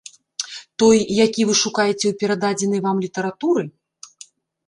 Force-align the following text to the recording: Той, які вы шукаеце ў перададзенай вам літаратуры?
Той, 0.83 0.97
які 1.25 1.41
вы 1.49 1.53
шукаеце 1.63 1.93
ў 2.07 2.13
перададзенай 2.23 2.81
вам 2.87 2.97
літаратуры? 3.05 3.63